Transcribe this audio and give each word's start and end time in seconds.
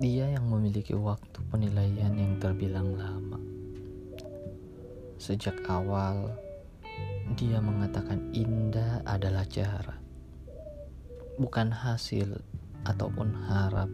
memiliki 0.00 0.96
waktu 0.96 1.44
penilaian 1.52 2.16
yang 2.16 2.40
terbilang 2.40 2.96
lama. 2.96 3.36
Sejak 5.20 5.60
awal, 5.68 6.32
dia 7.36 7.60
mengatakan 7.60 8.32
indah 8.32 9.04
adalah 9.04 9.44
cara, 9.44 10.00
bukan 11.36 11.68
hasil 11.68 12.40
ataupun 12.88 13.28
harap. 13.44 13.92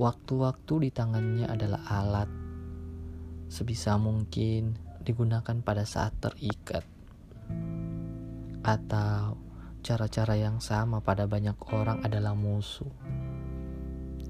Waktu-waktu 0.00 0.88
di 0.88 0.90
tangannya 0.90 1.44
adalah 1.44 1.84
alat, 1.92 2.32
sebisa 3.52 4.00
mungkin 4.00 4.80
digunakan 5.04 5.60
pada 5.60 5.84
saat 5.84 6.16
terikat, 6.24 6.88
atau 8.64 9.36
cara-cara 9.84 10.40
yang 10.40 10.56
sama 10.64 11.04
pada 11.04 11.28
banyak 11.28 11.58
orang 11.68 12.00
adalah 12.00 12.32
musuh. 12.32 12.88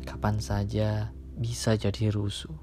Kapan 0.03 0.43
saja 0.43 1.11
bisa 1.39 1.79
jadi 1.79 2.11
rusuh. 2.11 2.55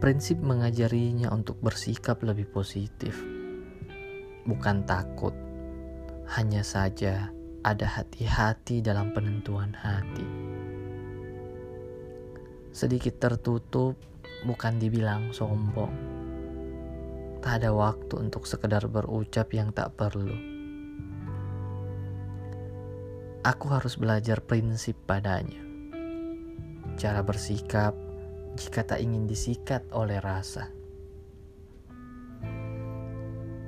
Prinsip 0.00 0.40
mengajarinya 0.40 1.28
untuk 1.28 1.60
bersikap 1.60 2.24
lebih 2.24 2.48
positif, 2.48 3.20
bukan 4.48 4.88
takut. 4.88 5.36
Hanya 6.36 6.64
saja 6.64 7.28
ada 7.60 7.84
hati-hati 7.84 8.80
dalam 8.80 9.12
penentuan 9.12 9.76
hati. 9.76 10.24
Sedikit 12.72 13.20
tertutup, 13.20 14.00
bukan 14.48 14.80
dibilang 14.80 15.36
sombong. 15.36 15.92
Tak 17.44 17.60
ada 17.60 17.72
waktu 17.72 18.20
untuk 18.20 18.48
sekedar 18.48 18.84
berucap 18.88 19.52
yang 19.52 19.72
tak 19.72 19.96
perlu. 19.96 20.59
Aku 23.40 23.72
harus 23.72 23.96
belajar 23.96 24.44
prinsip 24.44 24.96
padanya. 25.08 25.64
Cara 27.00 27.24
bersikap 27.24 27.96
jika 28.60 28.84
tak 28.84 29.00
ingin 29.00 29.24
disikat 29.24 29.84
oleh 29.96 30.20
rasa. 30.20 30.68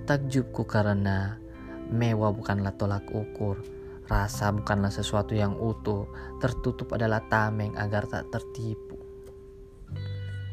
Takjubku 0.04 0.68
karena 0.68 1.40
mewah 1.88 2.36
bukanlah 2.36 2.76
tolak 2.76 3.08
ukur, 3.08 3.64
Rasa 4.12 4.52
bukanlah 4.52 4.92
sesuatu 4.92 5.32
yang 5.32 5.56
utuh, 5.56 6.04
tertutup 6.36 6.92
adalah 6.92 7.24
tameng 7.32 7.72
agar 7.80 8.04
tak 8.04 8.28
tertipu. 8.28 9.00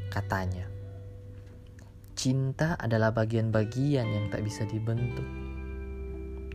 Katanya, 0.08 0.64
cinta 2.16 2.80
adalah 2.80 3.12
bagian-bagian 3.12 4.08
yang 4.08 4.26
tak 4.32 4.48
bisa 4.48 4.64
dibentuk. 4.64 5.28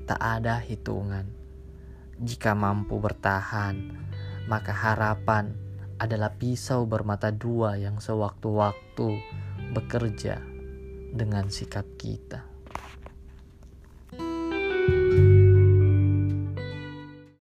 Tak 0.09 0.17
ada 0.17 0.57
hitungan. 0.65 1.44
Jika 2.23 2.55
mampu 2.55 3.03
bertahan, 3.03 3.91
maka 4.47 4.71
harapan 4.71 5.51
adalah 5.99 6.35
pisau 6.35 6.87
bermata 6.87 7.35
dua 7.35 7.75
yang 7.79 7.99
sewaktu-waktu 7.99 9.09
bekerja 9.75 10.39
dengan 11.15 11.51
sikap 11.51 11.87
kita. 11.99 12.54